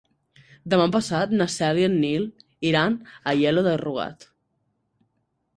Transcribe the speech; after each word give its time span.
Demà 0.73 0.87
passat 0.95 1.35
na 1.41 1.47
Cel 1.57 1.81
i 1.83 1.85
en 1.89 1.99
Nil 2.05 2.25
iran 2.71 2.97
a 3.11 3.21
Aielo 3.35 3.65
de 3.69 3.77
Rugat. 3.87 4.27